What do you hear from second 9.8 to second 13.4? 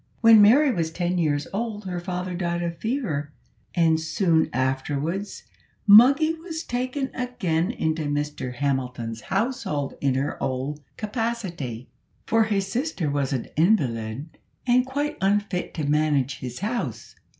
in her old capacity; for his sister was